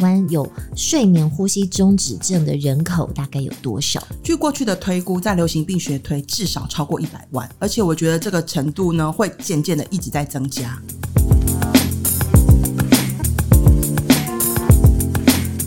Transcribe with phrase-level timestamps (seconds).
[0.00, 4.02] 湾有睡眠呼吸中止症的人口大概有多少？
[4.22, 10.80] 据过去的推估，在流行病学推，至少超过一百万，而且我觉得这个程度呢，会渐渐的一直在增加。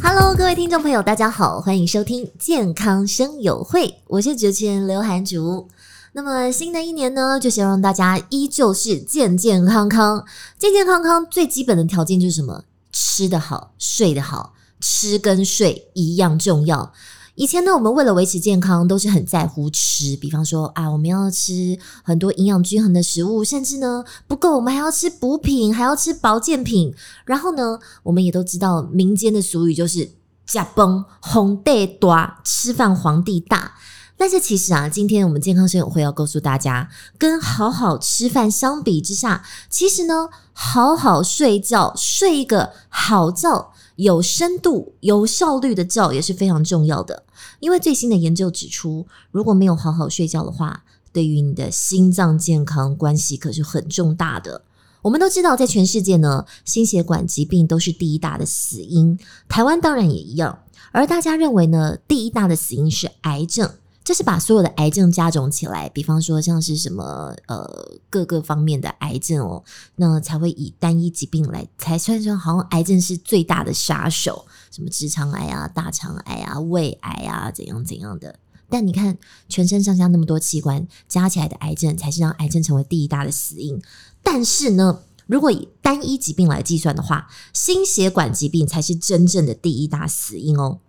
[0.01, 5.67] Hello，各位听众朋友，大家好，欢迎收听健康生友会，我是主持人刘涵竹。
[6.13, 10.25] 那么新的一年呢，就希望大家依旧是健健康康。
[10.57, 12.65] 健健康康最基本的条件就是什么？
[12.91, 16.91] 吃得好，睡得好，吃跟睡一样重要。
[17.35, 26.93] 以前呢，我们为了维持健康，都是很在乎吃，比方说啊，我们要吃很多营养均衡的食物，甚至呢不够，我们还要吃补品，还要吃保健品。
[27.25, 30.11] 然后呢，我们也都知道民间的俗语就是
[30.45, 33.75] “呷饭皇帝大，吃饭皇帝大”。
[34.21, 47.23] 但是其实啊，今天我们健康生友会要告诉大家，跟好好吃饭相比之下，其实呢，好好睡觉，睡一个好觉，有深度、有效率的觉也是非常重要的。
[47.61, 54.61] 因为最新的研究指出，如果没有好好睡觉的话，对于你的心脏健康关系可是很重大的。
[55.01, 59.17] 我们都知道，在全世界呢，心血管疾病都是第一大的死因，
[59.49, 60.59] 台湾当然也一样。
[60.91, 63.71] 而大家认为呢，第一大的死因是癌症。
[64.03, 67.63] 这是把所有的癌症加总起来，比方说像是什么呃
[68.09, 69.63] 各个方面的癌症哦，
[69.95, 78.39] 那才会以单一疾病来才算说好像癌症是最大的杀手，什么直肠癌啊、大肠癌啊、胃癌啊怎样怎样的。
[78.67, 83.79] 但你看全身上下那么多器官加起来的癌症，才是让癌症成为第一大的死因。
[84.23, 90.79] 但是呢，如果以单一疾病来计算的话，心血管疾病才是真正的第一大死因哦。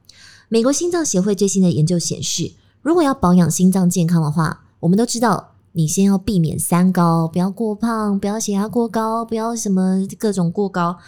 [0.48, 2.54] 美国心脏协会最新的研究显示。
[2.82, 10.98] 如果要保养心脏健康的话，我们都知道，你先要避免三高，不要过胖，不要血压过高，不要什么各种过高。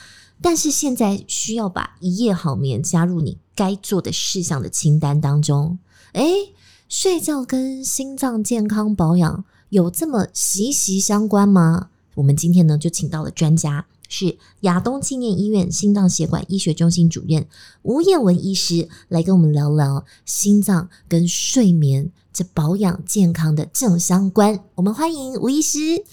[0.41, 5.79] 但是现在需要把一夜好眠加入你该做的事项的清单当中。
[6.13, 6.53] 诶，
[6.89, 11.89] 睡觉跟心脏健康保养有这么息息相关吗？
[12.15, 13.87] 我们今天呢就请到了专家。
[14.09, 17.47] 是亚东纪念医院心脏血管医学中心主任
[17.83, 24.61] 吴彦文医师来跟我们聊聊心脏跟睡眠这保养健康的正相关。
[24.75, 26.05] 我们欢迎吴医师。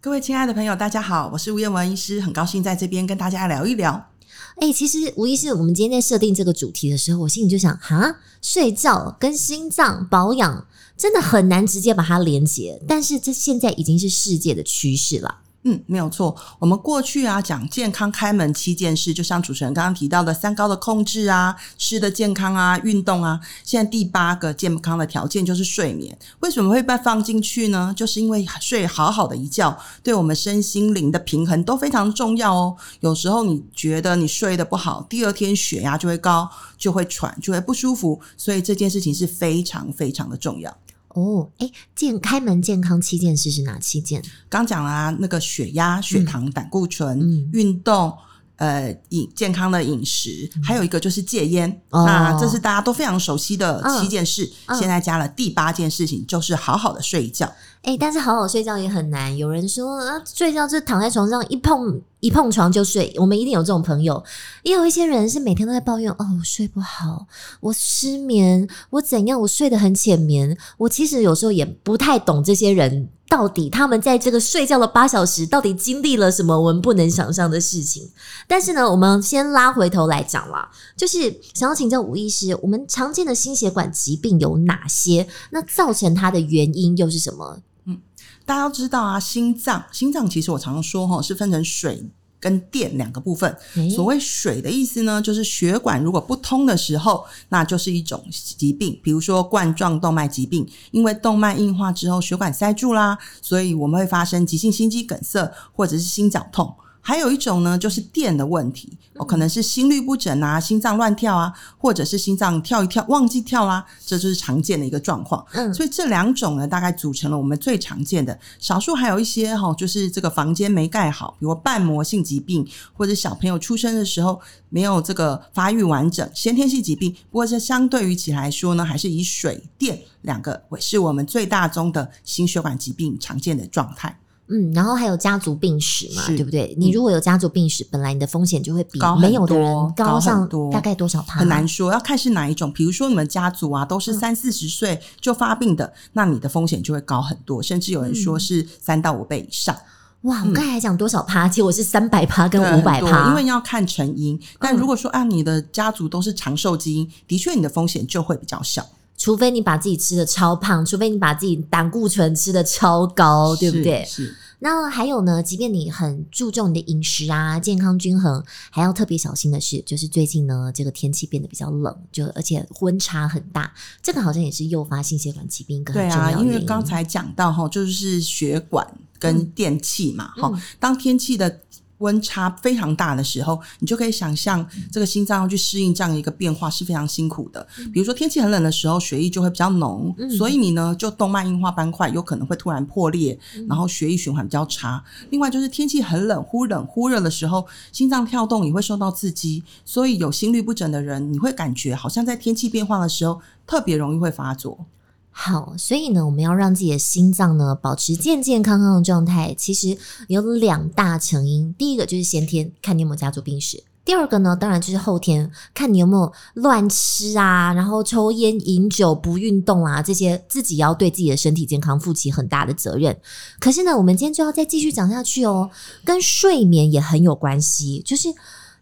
[0.00, 4.08] 各位亲爱的朋友，大家好，我是吴彦文医师，很高兴在这边跟大家聊一聊。
[4.56, 10.66] 哎，其实吴医师，我们今天在设定这个主题的时候，我心里就想，哈，睡觉跟心脏保养
[10.96, 15.40] 真的很难直接把它连接，但是这现在已经是世界的趋势了。
[15.64, 16.34] 嗯，没有错。
[16.58, 23.38] 我们过去啊讲健康开门七件事，就像主持人刚刚提到的三高的控制啊、吃的健康啊、运动啊。
[23.62, 26.18] 现在第八个健康的条件就是睡眠。
[26.40, 27.92] 为什么会被放进去呢？
[27.94, 32.74] 就是因为睡好好的一觉，对我们身心灵的平衡都非常重要哦。
[33.00, 36.48] 有时候你觉得你睡得不好，第二天血压就会高，
[36.78, 38.18] 就会喘，就会不舒服。
[38.38, 40.74] 所以这件事情是非常非常的重要。
[41.14, 44.22] 哦，哎，健开门健康七件事是哪七件？
[44.48, 48.16] 刚讲了啊，那个血压、血糖、嗯、胆固醇、嗯、运动。
[48.60, 54.44] 呃，饮健康的饮食，嗯，还有一个就是戒烟，哦，那这是大家都非常熟悉的七件事。
[54.66, 57.50] 哦，现在加了第八件事情，就是好好的睡一觉。
[57.84, 59.34] 哎，但是好好睡觉也很难。
[59.34, 63.10] 有人说啊，睡觉就躺在床上一碰一碰床就睡。
[63.16, 64.22] 我们一定有这种朋友。
[64.62, 67.26] 也有一些人是每天都在抱怨，哦，我睡不好，
[67.60, 70.54] 我失眠，我怎样，我睡得很浅眠。
[70.76, 73.08] 我其实有时候也不太懂这些人。
[73.30, 78.10] 到底他们在这个睡觉的八小时，到底经历了什么我们不能想象的事情？
[78.48, 85.28] 但是呢，我们先拉回头来讲啦，就是想要请教吴医师，我们常见的心血管疾病有哪些？
[85.50, 87.60] 那造成它的原因又是什么？
[87.84, 88.00] 嗯，
[88.44, 92.10] 大家都知道啊，心脏，心脏其实我常常说哈，是分成水。
[92.40, 93.54] 跟电两个部分，
[93.94, 106.74] 所谓水的意思呢，就是血管如果不通的时候，那就是一种疾病，比如说冠状动脉疾病，因为动脉硬化之后血管塞住啦，所以我们会发生急性心肌梗塞或者是心绞痛。
[107.00, 115.44] 还有一种呢，就是电的问题，哦，可能是心律不整啊，心脏乱跳啊，或者是心脏跳一跳忘记跳啦，这就是常见的一个状况。
[115.52, 118.38] 嗯，所以这两种呢，大概组成了我们最常见的。
[118.58, 127.10] 少数还有一些哈，就是这个房间没盖好，比如瓣膜性疾病，或者小朋友出生的时候没有这个发育完整，先天性疾病。
[127.30, 134.19] 不过这相对于起来说呢，还是以水电两个为是我们最大宗的心血管疾病常见的状态。
[134.50, 136.74] 嗯，然后还有家族病史嘛，对不对？
[136.76, 141.38] 你如果有家族病史，嗯、本来你的风险就会比没有的人高上多大概多少趴？
[141.38, 142.72] 很难说，要看是哪一种。
[142.72, 149.76] 比如说你们家族啊，都是三四十岁就发病的，嗯、那你的风险就会高很多，甚至有人说是三到五倍以上。
[150.22, 151.48] 哇，我刚才讲多少趴？
[151.48, 154.38] 其实我是三百趴跟五百趴，因为要看成因。
[154.58, 158.86] 但如果说按、啊、你的家族都是长寿基因，的确你的风险就会比较小。
[159.20, 164.02] 除非你把自己吃的超胖，除非你把自己胆固醇吃的超高，对不对？
[164.08, 164.34] 是。
[164.60, 173.70] 那还有呢，即便你很注重你的饮食啊，健康均衡，还要特别小心的是，就是最近呢，这个天气变得比较冷，就而且温差很大，
[174.02, 176.46] 这个好像也是诱发心血管疾病一个很重要的原因。
[176.46, 178.86] 对啊，因为刚才讲到哈，就是血管
[179.18, 181.60] 跟电器嘛，哈、嗯，当天气的。
[182.00, 187.66] 温差非常大的时候，你就可以想象这个心脏要去适应这样一个变化是非常辛苦的。
[187.92, 193.38] 比如说天气很冷的时候，血液就会比较浓，所以你呢就动脉硬化斑块有可能会突然破裂，
[193.68, 195.02] 然后血液循环比较差。
[195.30, 204.86] 另外就是天气很冷，忽冷忽热的时候，心脏跳动也会受到刺激，所以有心律不整的人，你会感觉好像在天气变化的时候特别容易会发作。
[205.32, 209.96] 好，所以呢，我们要让自己的心脏呢保持健健康康的状态，其实
[210.28, 211.74] 有两大成因。
[211.78, 223.16] 第一个就是先天，看你有没有家族病史；第二个呢，当然就是后天，看你有没有乱吃啊，然后抽烟、饮酒、不运动啊，这些自己要对自己的身体健康负起很大的责任。
[223.58, 225.70] 可是呢，我们今天就要再继续讲下去哦，
[226.04, 228.02] 跟睡眠也很有关系。
[228.04, 228.28] 就是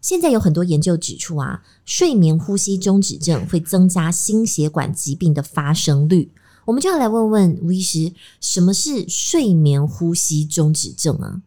[0.01, 6.31] 现在有很多研究指出啊，睡眠呼吸中止症会增加心血管疾病的发生率。
[6.65, 11.41] 我们就要来问问吴医师，什么是睡眠呼吸中止症啊？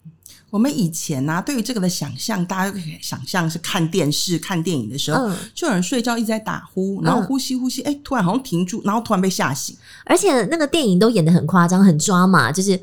[0.51, 9.75] 我们以前呢、啊，对于这个的想象，大家就可以想象是看电视、看电影的时候，嗯、就有人睡觉一直在打呼，然后呼吸呼吸，哎、嗯，突然好像停住，然后突然被吓醒，
[10.05, 12.79] 而且那个电影都演得很夸张、很抓马，就是，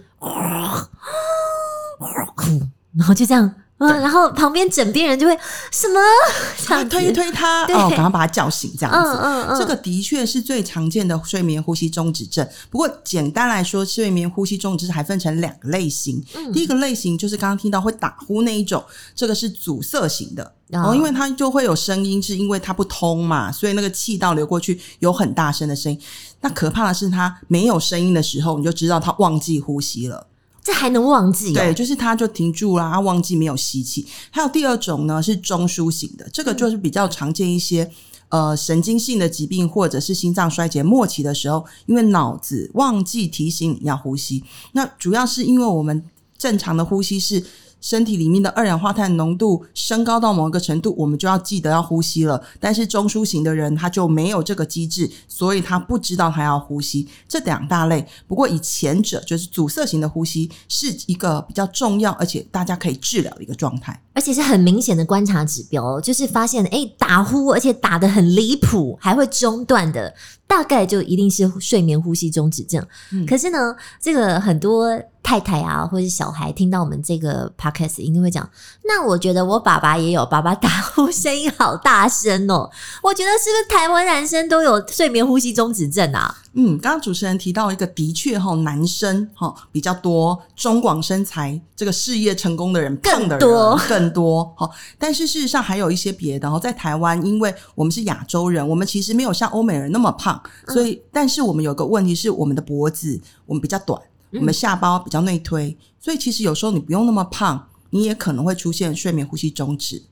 [2.96, 3.54] 然后就这样。
[3.80, 5.38] 嗯，然后旁边枕边人就会
[5.72, 6.00] 什么？
[6.58, 9.00] 想推一推他，哦，赶快把他叫醒，这样子。
[9.00, 12.48] 嗯嗯嗯，这个的确是最常见的睡眠呼吸中止症。
[12.70, 16.24] 不过简单来说，睡眠呼吸中止还分成两个类型。
[16.36, 18.84] 嗯，第一个类型就是刚刚听到会打呼那一种，
[19.16, 20.54] 这个是阻塞型的。
[20.74, 26.00] 哦，因为它就会有声音，是因为它不通嘛，所以那个气道流过去有很大声的声音。
[26.42, 30.28] 那可怕的是，它没有声音的时候，你就知道它忘记呼吸了。
[30.70, 31.52] 这还能忘记？
[31.52, 34.06] 对，就是它就停住了，它忘记没有吸气。
[34.30, 37.90] 还有第二种呢，是中枢型的，这个就是比较常见一些，
[38.30, 44.44] 呃，神经性的疾病或者是心脏衰竭末期的时候，因为脑子忘记提醒你要呼吸。
[44.74, 46.04] 那主要是因为我们
[46.38, 47.44] 正常的呼吸是。
[47.82, 52.44] 身体里面的二氧化碳浓度升高到某一个程度，我们就要记得要呼吸了。
[52.60, 57.08] 但是中枢型的人他就没有这个机制，所以他不知道他要呼吸。
[57.28, 70.14] 这两大类，不过以前者就是阻塞型的呼吸是一个比较重要，而且大家可以治疗的一个状态，而且是很明显的观察指标，就是发现诶打呼，而且打得很离谱，还会中断的。
[70.46, 72.84] 大概就一定是睡眠呼吸中止症。
[73.12, 78.50] 嗯，可是呢，这个很多太太啊，或者是小孩听到我们这个 podcast 一定会讲，
[78.84, 82.68] 那我觉得我爸爸也有，爸爸打呼声音好大声哦。
[83.04, 86.36] 我觉得是不是台湾男生都有睡眠呼吸中止症啊？
[86.54, 94.70] 嗯，刚刚主持人提到一个，的确哈，男生哈比较多，中广身材，这个事业成功的人，胖的人更多，更多哈。
[94.98, 104.02] 但是事实上还有一些别的哈，在台湾，因为我们是亚洲人，我们其实没有像欧美人那么胖，所以，但是我们有个问题是，我们的脖子我们比较短，
[104.34, 110.04] 我们下巴比较内推，所以其实有时候你不用那么胖，你也可能会出现睡眠呼吸中止。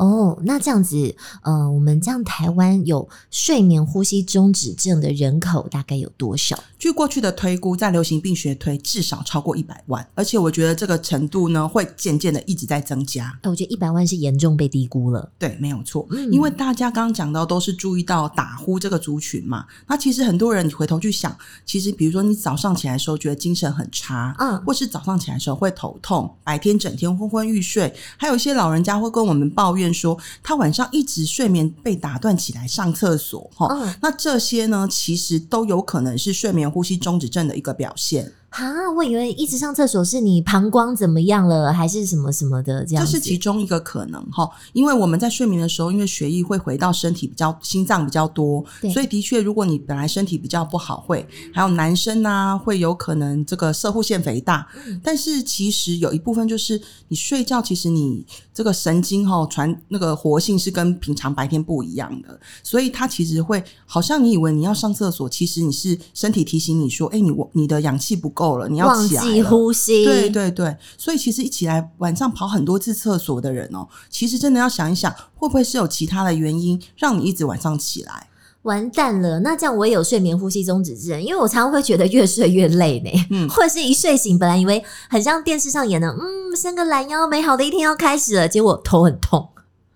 [0.00, 6.58] 哦，那这样子，呃，我们这样台湾有睡眠呼吸中止症的人口大概有多少？
[6.78, 13.38] 据过去的推估，在流行病学推至少超过一百万，而且我觉得这个程度呢，会渐渐的一直在增加。
[13.42, 15.30] 我觉得一百万是严重被低估了。
[15.38, 29.89] 对，没有错，嗯，因为大家刚刚讲到都是注意到打呼这个族群嘛，那其实很多人你回头去想，其实比如说你早上起来的时候觉得精神很差，嗯，或是早上起来的时候会头痛，白天整天昏昏欲睡，还有一些老人家会跟我们抱怨。
[29.92, 38.32] 说他晚上一直睡眠被打断起来上厕所，哈、嗯，那这些呢，其实都有可能是睡眠呼吸中止症的一个表现。
[38.50, 43.04] 啊，我以为一直上厕所是你膀胱怎么样了，还是什么什么的这样？
[43.04, 54.66] 这是其中一个可能哈，因为我们在睡眠的时候，因为血液会回到身体比较，心脏比较多，所以的确，如果你本来身体比较不好，会还有男生啊，会有可能这个射护腺肥大。
[54.84, 68.39] 嗯、但是其实有一部分就是你睡觉，其实你这个神经哈传那个活性是跟平常白天不一样的，所以它其实会好像你以为你要上厕所，其实你是身体提醒你说，哎、欸，你我你的氧气不够。
[68.40, 70.04] 够了，你要起来了，忘记呼吸。
[70.04, 78.28] 对对对，所以其实一起来晚上跑很多次厕所的人哦，其实真的要想一想，会不会是有其他的原因让你一直晚上起来？
[78.62, 83.26] 完蛋了，那这样我也有睡眠呼吸中止症，因为我常常会觉得越睡越累呢。
[83.30, 89.48] 嗯，或者是一睡醒，本来以为很像电视上演的，嗯，伸个懒腰，美好的一天要开始了，结果头很痛。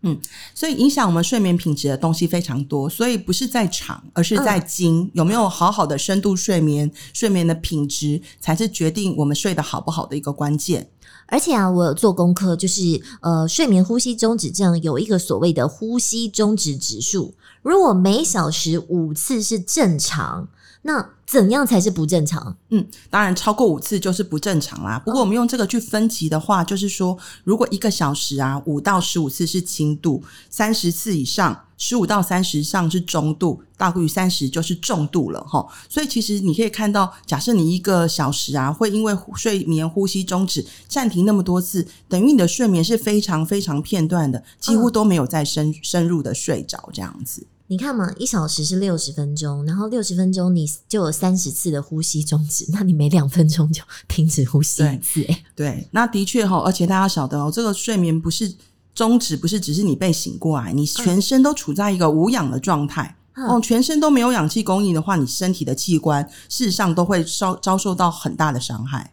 [0.06, 0.20] 嗯，
[0.54, 5.00] 所以影响我们睡眠品质的东西非常多，所以不是在长，而是在精。
[5.00, 10.90] 嗯、有没有好好的深度睡眠，睡眠的品质才是决定我们睡得好不好的一个关键。
[11.26, 17.32] 而且啊，我有做功课，就是呃，睡眠呼吸中止症有一个所谓的呼吸中止指数，
[17.62, 20.46] 如果每小时五次是正常，
[20.86, 22.54] 那怎样才是不正常？
[22.68, 24.98] 嗯，当然超过五次就是不正常啦。
[24.98, 35.66] 不过我们用这个去分级的话，就是说，如果一个小时啊五到十五次是轻度，三十次以上，十五到三十上是中度，大过于三十就是重度了哈。
[35.88, 47.46] 所以其实你可以看到，假设你一个小时啊会因为睡眠呼吸终止暂停那么多次，等于你的睡眠是非常非常片段的，几乎都没有再深深入的睡着这样子。
[47.74, 55.20] 你看嘛，一小时是六十分钟，然后六十分钟你就有三十次的呼吸终止，那你每两分钟就停止呼吸一次。
[55.24, 58.54] 欸，对，那的确哈，而且大家晓得哦，这个睡眠不是
[58.94, 63.16] 终止，不是只是你被醒过来，你全身都处在一个无氧的状态。
[63.32, 69.12] 嗯、哦，全身都没有氧气供应的话，你身体的器官事实上都会遭遭受到很大的伤害。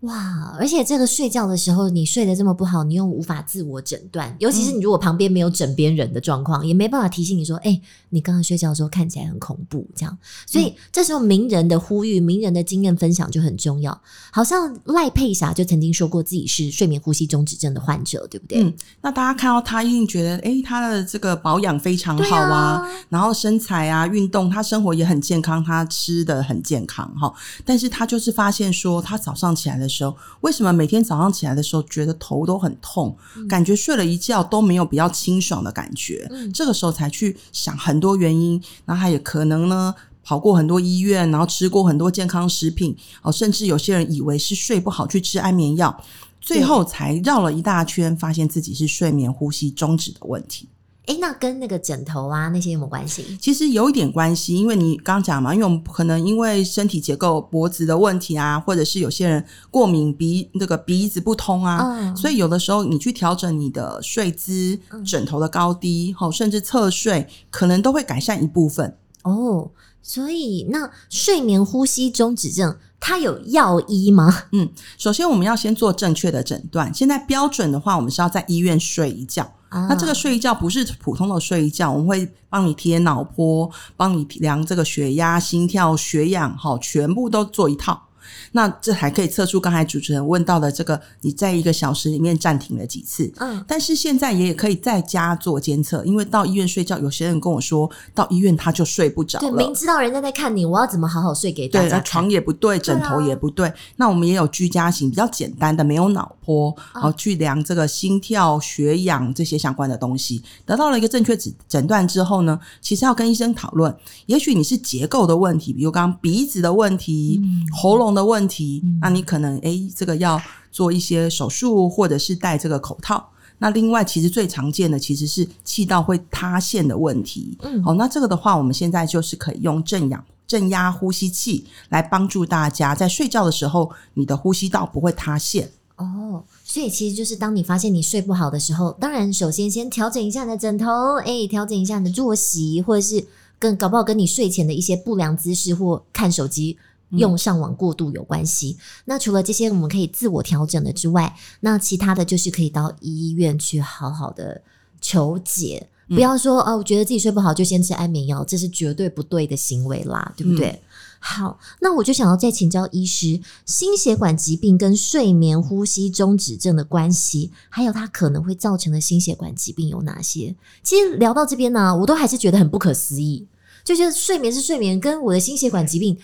[0.00, 0.54] 哇！
[0.58, 13.98] 而且这个睡觉的时候，你睡得这么不好，你又无法自我诊断，尤其是你如果旁边没有枕边人的状况，嗯、也没办法提醒你说：“哎、欸，你刚刚睡觉的时候看起来很恐怖。”这样，所以、嗯、这时候名人的呼吁、名人的经验分享就很重要。
[14.30, 18.62] 好像赖佩霞就曾经说过自己是睡眠呼吸中止症的患者，对不对？
[18.62, 27.32] 嗯，那大家看到他一定觉得，哎、欸，他的这个保养非常好啊，啊然后身材啊、运动，他生活也很健康，他吃的很健康哈。
[27.64, 30.72] 但是他就是发现说，他早上起来的时候，为什么？
[30.72, 36.26] 每天早上起来的时候，觉得头都很痛，嗯、感觉睡了一觉都没有比较清爽的感觉。
[36.30, 46.02] 嗯、这个时候才去想很多原因，那他也可能呢跑过很多医院，然后吃过很多健康食品哦，甚至有些人以为是睡不好去吃安眠药，
[46.40, 50.68] 最后才绕了一大圈，发现自己是睡眠呼吸终止的问题。
[51.06, 53.38] 诶，那跟那个枕头啊那些有没有关系？
[53.40, 69.70] 其实有一点关系，因为你刚讲嘛，因为我们可能因为身体结构、脖子的问题啊，或者是有些人过敏鼻那个鼻子不通啊，嗯、所以有的时候你去调整你的睡姿、枕头的高低，嗯、甚至侧睡，可能都会改善一部分哦。
[70.02, 74.44] 所以那睡眠呼吸中止症它有药医吗？
[74.52, 76.92] 嗯，首先我们要先做正确的诊断。
[76.92, 79.52] 现在标准的话，我们是要在医院睡一觉。
[79.70, 88.05] 那这个睡一觉不是普通的睡一觉，我们会帮你贴脑波，帮你量这个血压、心跳、血氧，哈，全部都做一套。
[88.52, 93.32] 那这还可以测出刚才主持人问到的这个，你在一个小时里面暂停了几次？
[93.38, 99.48] 嗯，但是现在也可以在家做监测，因为到医院睡觉，有些人跟我说到医院他就睡不着了。
[99.48, 101.98] 对，明知道人家在看你，我要怎么好好睡给大家？
[101.98, 103.72] 对，床也不对，枕头也不对。
[103.96, 113.94] 那我们也有居家型比较简单的，没有脑波，然后去量这个心跳、血氧这些相关的东西，得到了一个正确诊诊断之后呢，其实要跟医生讨论，
[114.26, 118.46] 也许你是结构的问题，比如刚刚鼻子的问题、嗯、喉咙的问题。
[118.56, 123.28] 题，那你可能诶，这个要做一些手术，或者是戴这个口套。
[123.58, 127.58] 那另外，其实最常见的其实是气道会塌陷的问题。
[127.60, 135.70] 嗯，好，那这个的话，我们现在就是可以用正氧正压呼吸器来帮助大家在睡觉的时候，你的呼吸道不会塌陷。
[135.96, 143.26] 哦，所以其实就是当你发现你睡不好的时候，当然首先先调整一下你的枕头，诶，调整一下你的作息，或者是
[143.58, 146.78] 跟搞不好跟你睡前的一些不良姿势或看手机。
[147.10, 148.76] 用上网过度有关系。
[148.78, 154.62] 嗯、那除了这些我们可以自我调整的之外，那其他的就是可以到医院去好好的
[155.00, 155.88] 求解。
[156.08, 160.68] 嗯、不要说哦，我觉得自己睡不好就先吃安眠药，这是绝对不对的行为啦，对不对？
[160.68, 160.80] 嗯、
[161.18, 170.54] 好，那我就想要再请教医师，心血管疾病跟睡眠呼吸中止症的关系，还有它可能会造成的心血管疾病有哪些？
[170.84, 173.44] 其实聊到这边呢，我都还是觉得很不可思议，
[173.82, 176.16] 就觉得睡眠是睡眠，跟我的心血管疾病。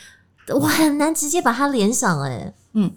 [0.48, 2.92] 我很难直接把它联上哎、欸，嗯，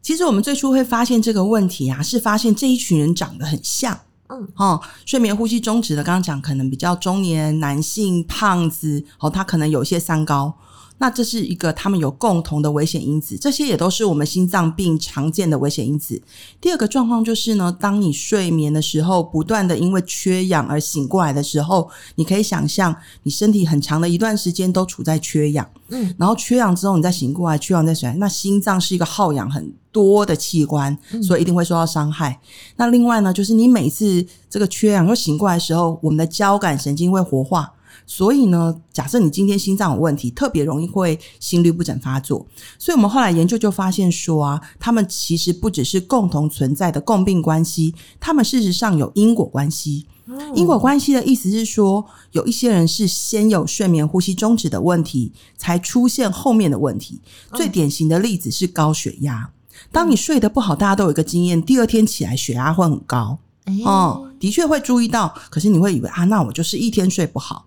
[0.00, 10.56] 其实我们最初会发现这个问题啊，是发现这一群人长得很像，嗯，哦，睡眠呼吸中止的，刚刚讲可能比较中年男性胖子，哦，他可能有一些三高。
[10.98, 16.20] 那这是一个他们有共同的危险因子，这些也都是我们心脏病常见的危险因子。
[16.60, 32.30] 第二个状况就是呢，当你睡眠的时候，不断的因为缺氧而醒过来的时候，你可以想象你身体很长的一段时间都处在缺氧，嗯，然后缺氧之后你再醒过来，缺氧再醒来，那心脏是一个耗氧很多的器官，所以一定会受到伤害。
[32.30, 37.70] 嗯、那另外呢，就是你每次这个缺氧又醒过来的时候，我们的交感神经会活化。
[38.06, 42.46] 所以呢，假设你今天心脏有问题，特别容易会心律不整发作。
[42.78, 50.06] 所以我们后来研究就发现说啊，他们其实不只是共同存在的共病关系，他们事实上有因果关系。
[50.54, 57.20] 因果关系的意思是说，有一些人是先有睡眠呼吸终止的问题，才出现后面的问题。
[57.54, 59.50] 最典型的例子是高血压。
[59.92, 63.38] 当你睡得不好，大家都有一个经验，第二天起来血压会很高。
[63.84, 67.66] 哦，的确会注意到，可是你会以为啊，那我就是一天睡不好。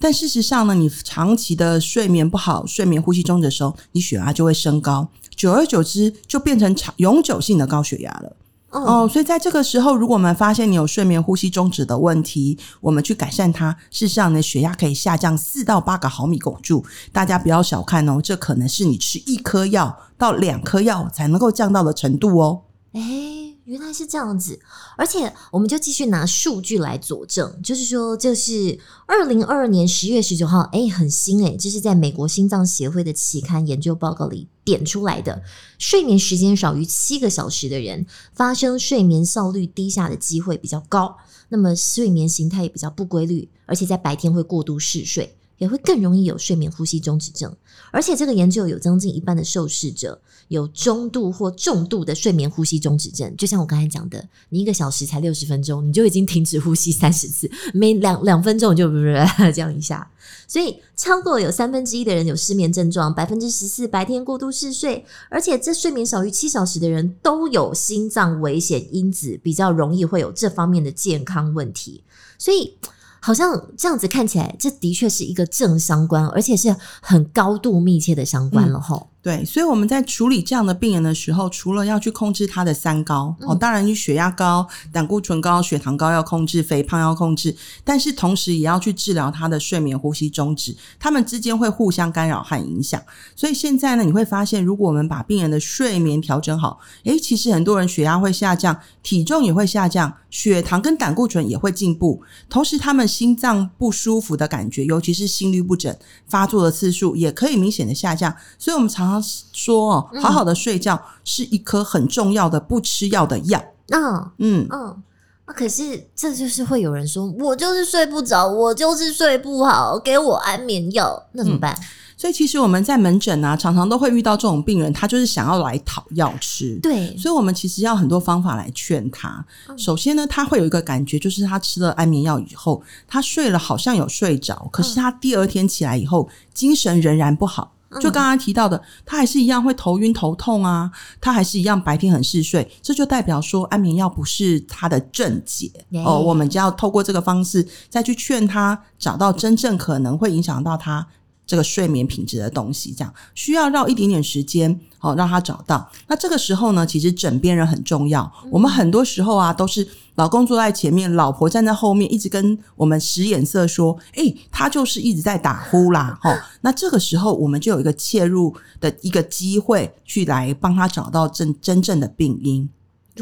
[0.00, 8.36] 但事实上呢，你长期的睡眠不好，睡眠呼吸中止的时候，你血压就会升高，久而久之就变成长永久性的高血压了。
[8.70, 16.84] 哦，所以在这个时候，如果我们发现你有睡眠呼吸中止的问题，我们去改善它，事实上呢，血压可以下降四到八个毫米汞柱。
[17.12, 22.62] 大家不要小看哦，这可能是你吃一颗药到两颗药才能够降到的程度哦。
[22.92, 24.58] 诶原来是这样子，
[24.96, 35.42] 而且我们就继续拿数据来佐证，就是说这是二零二二年十月十九号，哎，很新哎，这是在美国心脏协会的期刊研究报告里点出来的。
[35.78, 41.16] 睡眠时间少于七个小时的人，发生睡眠效率低下的机会比较高，
[41.50, 45.36] 那么睡眠形态也比较不规律，而且在白天会过度嗜睡。
[45.60, 47.54] 也会更容易有睡眠呼吸中止症，
[47.92, 53.36] 而且这个研究有将近一半的受试者有中度或重度的睡眠呼吸中止症。
[53.36, 58.88] 就像我刚才讲的，你一个小时才六十分钟，你就已经停止呼吸三十次，每两两分钟就
[59.54, 60.10] 这样一下。
[60.48, 72.02] 所以超过有三分之一的人有失眠症状，百分之十四白天过度嗜睡，而且这睡眠少于七小时的人都有心脏危险因子，比较容易会有这方面的健康问题。
[72.38, 72.78] 所以。
[73.20, 79.08] 好像这样子看起来，这的确是一个正相关，而且是很高度密切的相关了吼。
[79.22, 92.98] 对，所以我们在处理这样的病人的时候，除了要去控制他的三高，哦，当然你血压高、胆固醇高、血糖高要控制，肥胖要控制，但是同时也要去治疗他的睡眠呼吸中止，他们之间会互相干扰和影响。
[93.36, 105.94] 所以现在呢，你会发现，如果我们把病人的睡眠调整好，诶，其实很多人血压会下降，体重也会下降，血糖跟胆固醇也会进步，同时他们心脏不舒服的感觉，尤其是心律不整
[106.26, 108.34] 发作的次数，也可以明显的下降。
[108.58, 113.62] 所以我们常常说哦，好好的睡觉是一颗很重要的不吃药的药。
[113.88, 115.02] 嗯嗯嗯，
[115.46, 121.74] 那可是这就是会有人说，我就是睡不着，我就是睡不好，给我安眠药，那怎么办？
[121.74, 121.84] 嗯
[122.20, 126.78] 所以其实我们在门诊啊，常常都会遇到这种病人，他就是想要来讨药吃。
[126.82, 129.42] 对，所以我们其实要很多方法来劝他。
[129.78, 137.72] 首先呢，他会有一个感觉，就是他吃了安眠药以后，他睡了好像有睡着，可是他第二天起来以后，精神仍然不好。
[138.02, 140.90] 就刚刚提到的，他还是一样会头晕头痛啊，
[141.22, 145.72] 他还是一样白天很嗜睡，这就代表说安眠药不是他的症结
[146.04, 146.18] 哦。
[146.18, 151.06] 我们就要透过这个方式再去劝他，找到真正可能会影响到他。
[151.50, 155.90] 这个睡眠品质的东西，这样需要绕一点点时间，好让他找到。
[156.06, 158.32] 那这个时候呢，其实枕边人很重要。
[158.52, 159.84] 我们很多时候啊，都是
[160.14, 172.70] 老公坐在前面，老婆站在后面，一直跟我们使眼色说：“诶，他就是一直在打呼啦。” 哈，那这个时候我们就有一个切入的一个机会，去来帮他找到真真正的病因。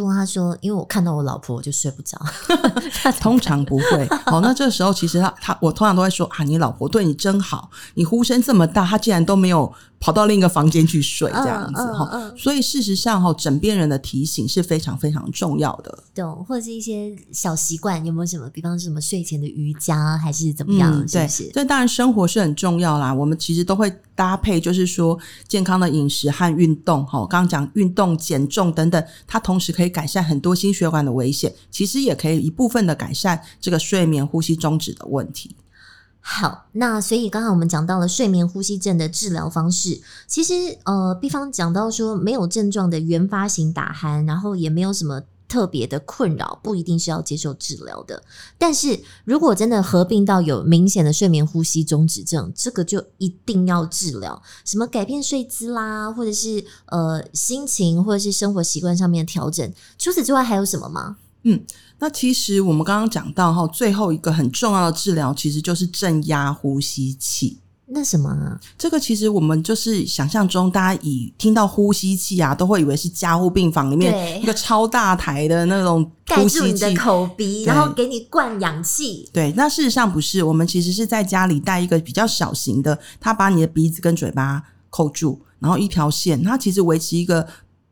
[0.07, 2.19] 他说，因为我看到我老婆，我就睡不着。
[3.21, 4.09] 通常不会。
[4.27, 9.73] 好， 那这时候其实他他我通常都会说啊，你老婆对你真好，你呼声这么大，他竟然都没有。
[10.01, 16.05] 跑到另一个房间去睡，这样子哈，嗯嗯嗯、所以事实上哈，枕边人的提醒是非常非常重要的。
[16.15, 18.49] 懂，或者是一些小习惯，有没有什么？
[18.51, 20.93] 比方说什么睡前的瑜伽，还是怎么样？
[20.95, 21.51] 嗯、是不是？
[21.53, 23.13] 这当然生活是很重要啦。
[23.13, 27.05] 我们其实都会搭配，就是说健康的饮食和运动。
[27.05, 35.57] 哈，刚刚讲运动、减重等等，它同时可以改善很多心血管的危险，其实也可以一部分的改善这个睡眠呼吸中止的问题。
[36.31, 48.23] 好，那所以刚刚我们讲到了睡眠呼吸症的治疗方式，其实呃，比方讲到说没有症状的原发型打鼾，然后也没有什么特别的困扰，不一定是要接受治疗的。
[48.59, 59.73] 但是如果真的合并到有明显的睡眠呼吸中止症，这个就一定要治疗，什么改变睡姿啦，或者是呃心情或者是生活习惯上面调整。
[59.99, 61.17] 除此之外还有什么吗？
[61.53, 61.61] 嗯。
[62.01, 67.59] 那其实我们刚刚讲到哈，最后一个很重要的治疗其实就是正压呼吸器。
[67.91, 68.61] 那什么啊？
[68.77, 79.27] 这个其实我们就是想象中，大家以听到呼吸器啊，都会以为是加护病房里面一个超大台的那种呼吸器，盖住你的口鼻，然后给你灌氧气。
[79.33, 87.49] 对，那事实上不是，我们其实是在家里带一个比较小型的，它把你的鼻子跟嘴巴扣住，然后一条线，它其实维持一个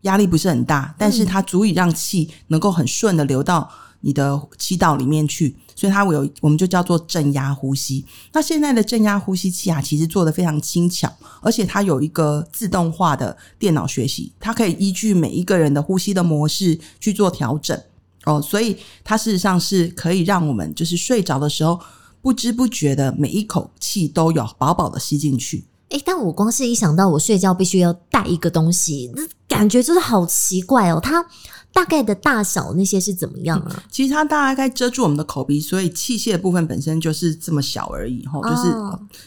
[0.06, 3.70] 压力不是很大，但是它足以让气能够很顺的流到。
[4.02, 8.04] 你的气道里面去，所以它有我们就叫做正压呼吸。
[8.32, 17.76] 那现在的正压呼吸器啊，其实做得非常轻巧，而且它有一个自动化的电脑学习，它可以依据每一个人的呼吸的模式去做调整
[18.26, 21.80] 哦，所以它事实上是可以让我们就是睡着的时候
[22.22, 25.64] 不知不觉的每一口气都有饱饱的吸进去。
[25.88, 29.22] 诶，但我光是一想到我睡觉必须要带一个东西，那
[29.56, 31.24] 感觉就是好奇怪哦，它。
[31.72, 33.82] 大概的大小那些是怎么样啊？
[33.90, 38.74] 其实它大概遮住我们的口鼻，所以器械的部分本身就是这么小而已，吼、哦，就是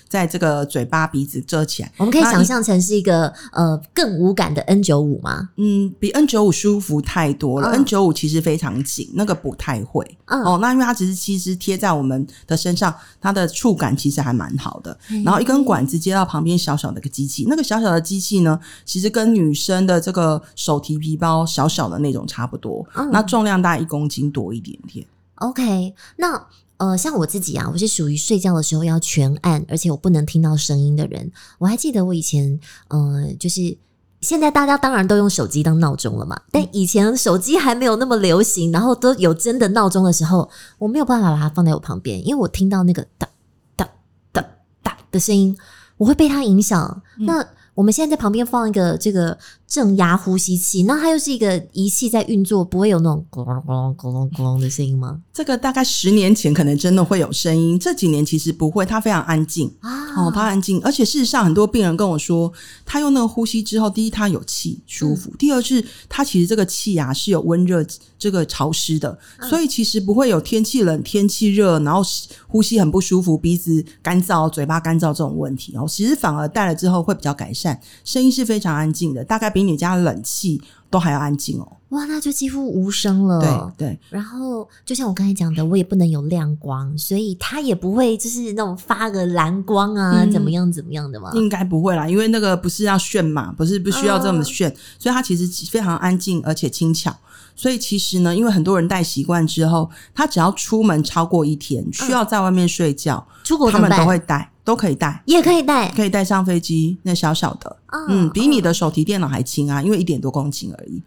[0.07, 1.91] 在这个嘴巴鼻子遮起来。
[1.97, 5.49] 我们可以想象成是一个呃更无感的 N 九五吗？
[5.57, 7.67] 嗯，比 N 九五舒服太多了。
[7.67, 10.17] 哦、N 九五其实非常紧，那个不太会。
[10.25, 14.97] 嗯、哦，那因为它只是其实贴在我们的身上，它的触感其实还蛮好的。
[15.23, 20.18] 然后一根管子接到旁边小小的一个机器，那个小小的机器呢，其实跟女生的这个
[20.55, 25.05] 手提皮包小小的那种差不多，嗯、那重量大概一公斤多一点点。
[25.35, 31.31] OK，那呃，像我自己啊，我是属于睡觉的时候要全按，而且我不能听到声音的人。
[31.57, 33.77] 我还记得我以前，呃，就是
[34.21, 43.27] 现在大家当然都用手机当闹钟了嘛，但以前手机还没有那么流行，然后都有真的闹钟的时候，我没有办法把它放在我旁边，因为我听到那个哒
[43.75, 43.89] 哒
[44.31, 44.45] 哒
[44.83, 45.57] 哒的声音，
[45.97, 47.01] 我会被它影响。
[47.17, 49.37] 嗯、那我们现在在旁边放一个这个
[49.69, 55.21] 正压呼吸器，那它又是一个仪器在运作，不会有那种咕隆咕隆咕隆咕隆的声音吗？
[55.31, 59.71] 这个大概十年前可能真的会有声音，这几年其实不会，它非常安静。
[59.81, 62.51] 啊，哦，它安静，而且事实上很多病人跟我说，
[62.83, 67.85] 他用那个呼吸之后，第一他有气舒服，嗯、第二是它其实这个气啊是有温热
[68.17, 72.01] 这个潮湿的，嗯、所以其实不会有天气冷、天气热，然后
[72.47, 81.67] 呼吸很不舒服、鼻子干燥、嘴巴干燥这种问题哦，其实反而戴了之后会比较改善，声音是非常安静的，大概比你家冷气都还要安静哦。
[81.89, 83.73] 哇，那就几乎无声了。
[83.75, 91.31] 对对，然后就像我刚才讲的，我也不能有亮光，所以它也不会就是那种发个蓝光啊，嗯、怎么样怎么样的嘛？
[91.33, 97.13] 应该不会啦，因为那个不是要炫嘛，不是不需要这么炫，哦、所以它其实非常安静而且轻巧。
[97.55, 111.01] 所以其实呢，因为很多人戴习惯之后，他只要出门超过一天，需要在外面睡觉，嗯、出国他们都会戴，都可以带，也可以带，可以带上飞机，那小小的，哦、嗯，比你的手提电脑还轻啊，因为一点多公斤而已。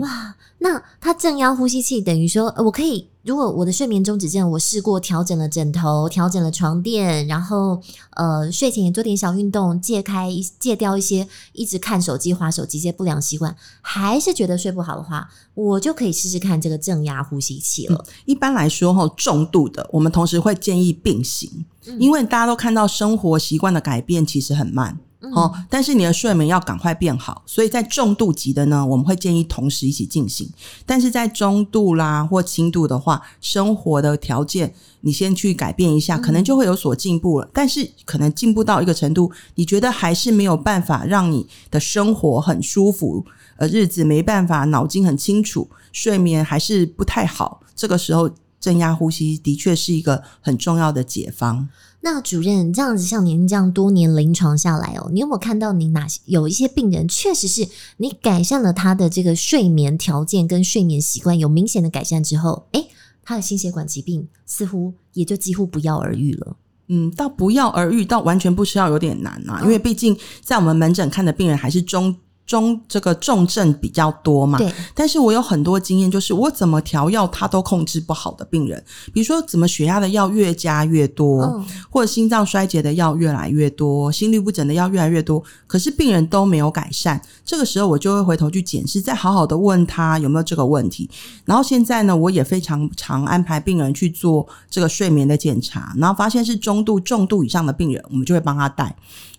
[0.00, 7.80] 哇，那它正压呼吸器等于说，我可以，如果我的睡眠中止症，我试过调整了枕头，调整了床垫，然后
[8.16, 18.04] 呃睡前也做点小运动，戒开戒掉一些一直看手机、划手机这些不良习惯，还是觉得睡不好的话，我就可以试试看这个正压呼吸器了。
[18.06, 21.64] 嗯，一般来说，哈，重度的我们同时会建议并行，
[21.98, 24.98] 因为大家都看到生活习惯的改变其实很慢。
[25.32, 30.50] 哦，但是你的睡眠要赶快变好，所以在重度级的呢，我们会建议同时一起进行。
[30.84, 37.48] 但是在中度啦或轻度的话，生活的条件你先去改变一下，可能就会有所进步了。
[37.52, 43.24] 但是可能进步到一个程度，你觉得还是没有办法让你的生活很舒服，
[43.56, 47.62] 呃，日子没办法，脑筋很清楚，睡眠还是不太好。
[47.76, 51.68] 这个时候，正压呼吸的确是一个很重要的解方。
[52.04, 62.88] 那主任这样子，像您这样多年临床下来哦，你有没有看到你哪些有一些病人确实是你改善了他的这个睡眠条件跟睡眠习惯有明显的改善之后，诶，
[63.22, 66.56] 他的心血管疾病似乎也就几乎不药而愈了。
[66.88, 72.14] 嗯，到不药而愈到完全不吃药有点难啊，因为毕竟在我们门诊看的病人还是中。
[72.46, 74.72] 中这个重症比较多嘛，对。
[74.94, 87.20] 但是我有很多经验，就是我怎么调药，他都控制不好的病人，比如说怎么血压的药越加越多，哦、或者心脏衰竭的药越来越多，心律不整的药越来越多，可是病人都没有改善。
[87.44, 91.08] 这个时候我就会回头去检视，再好好的问他有没有这个问题。
[91.44, 98.94] 然后现在呢，我也非常常安排病人去做这个睡眠的检查，然后发现是中度、重度以上的病人，我们就会帮他带。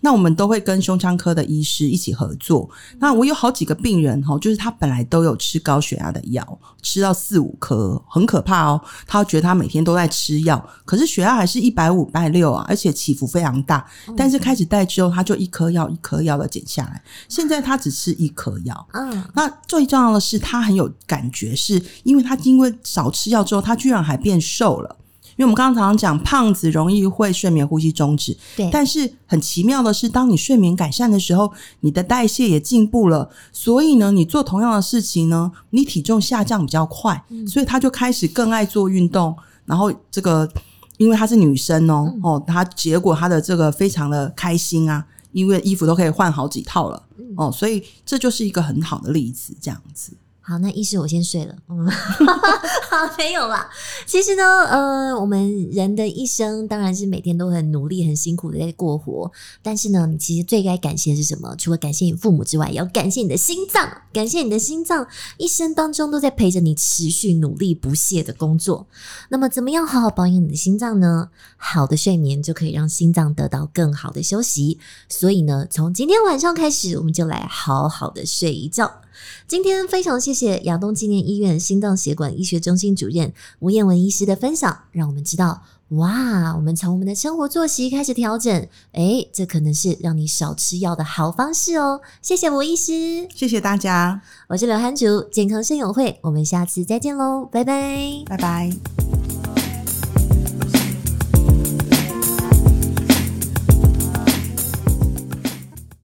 [0.06, 2.70] 那我们都会跟胸腔科的医师一起合作。
[3.00, 8.80] 那我有好几个病人哈，就是他本来都有吃高血压的药，吃到四五颗，很可怕哦。
[9.04, 13.84] 他觉得他每天都在吃药，可是血压还是一百五、一百六啊，而且起伏非常大。
[14.16, 17.02] 但是开始带之后，他就一颗药一颗药的减下来。
[17.28, 18.88] 现在他只吃一颗药。
[18.92, 24.95] 嗯，那最重要的是，他很有感觉，是因为他因为少吃药之后，他居然还变瘦了。
[25.36, 28.36] 因为我们刚刚常常讲，胖子容易会睡眠呼吸中止。
[28.56, 33.30] 对，但是很奇妙的是，当你睡眠改善的时候，你的代谢也进步了。
[33.52, 37.22] 所以呢，你做同样的事情呢，你体重下降比较快。
[37.28, 39.36] 嗯，所以他就开始更爱做运动。
[39.66, 40.48] 然后这个，
[40.96, 47.02] 因为她是女生哦，嗯，哦，她结果她的这个非常的开心啊，因为衣服都可以换好几套了。
[47.36, 50.16] 哦，所以这就是一个很好的例子，这样子。
[50.48, 51.52] 好，那医师我先睡了。
[51.68, 51.84] 嗯，
[52.88, 53.68] 好，没有啦。
[54.06, 59.28] 其实呢，呃，我们人的一生当然是每天都很努力、很辛苦的在过活。
[59.60, 61.52] 但是呢，你其实最该感谢的是什么？
[61.58, 68.86] 除了感谢你父母之外，也要感谢你的心脏，感谢你的心脏，一生当中都在陪着你持续努力不懈的工作。
[69.30, 71.30] 那么，怎么样好好保养你的心脏呢？
[71.56, 74.78] 好的睡眠就可以让心脏得到更好的休息。
[75.08, 79.00] 所以呢，从今天晚上开始，我们就来好好的睡一觉。
[79.46, 92.00] 今天非常谢谢亚东纪念医院心脏血管医学中心主任吴彦文医师的分享，让我们知道，哇，我们从我们的生活作息开始调整，诶，这可能是让你少吃药的好方式哦。
[92.20, 99.25] 谢谢吴医师，谢谢大家，我是刘涵竹，健康生友会，我们下次再见喽，拜拜，拜拜。